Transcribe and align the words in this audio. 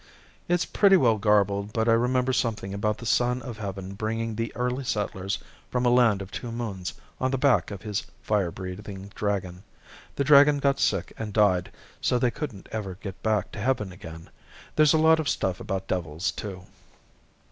"It's 0.49 0.65
pretty 0.65 0.97
well 0.97 1.19
garbled 1.19 1.73
but 1.73 1.87
I 1.87 1.91
remember 1.91 2.33
something 2.33 2.73
about 2.73 2.97
the 2.97 3.05
Son 3.05 3.39
of 3.43 3.59
Heaven 3.59 3.93
bringing 3.93 4.33
the 4.35 4.51
early 4.55 4.83
settlers 4.83 5.37
from 5.69 5.85
a 5.85 5.91
land 5.91 6.23
of 6.23 6.31
two 6.31 6.51
moons 6.51 6.95
on 7.19 7.29
the 7.29 7.37
back 7.37 7.69
of 7.69 7.83
his 7.83 8.07
fire 8.23 8.49
breathing 8.49 9.11
dragon. 9.13 9.61
The 10.15 10.23
dragon 10.23 10.57
got 10.57 10.79
sick 10.79 11.13
and 11.19 11.31
died 11.33 11.71
so 12.01 12.17
they 12.17 12.31
couldn't 12.31 12.67
ever 12.71 12.95
get 12.95 13.21
back 13.21 13.51
to 13.51 13.59
heaven 13.59 13.91
again. 13.91 14.31
There's 14.75 14.93
a 14.95 14.97
lot 14.97 15.19
of 15.19 15.29
stuff 15.29 15.59
about 15.59 15.87
devils, 15.87 16.31
too." 16.31 16.63